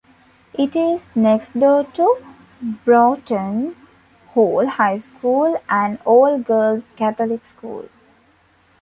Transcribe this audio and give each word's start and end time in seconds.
It 0.55 0.75
is 0.75 1.03
next-door 1.13 1.83
to 1.93 2.25
Broughton 2.85 3.75
Hall 4.29 4.65
High 4.65 4.97
School, 4.97 5.61
an 5.69 5.99
all-girls 6.05 6.91
Catholic 6.95 7.45
school. 7.45 7.87